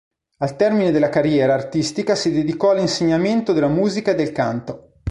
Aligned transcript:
Al 0.39 0.55
termine 0.55 0.89
della 0.89 1.09
carriera 1.09 1.53
artistica 1.53 2.15
si 2.15 2.31
dedicò 2.31 2.71
all'insegnamento 2.71 3.53
della 3.53 3.67
musica 3.67 4.09
e 4.09 4.15
del 4.15 4.31
canto. 4.31 4.93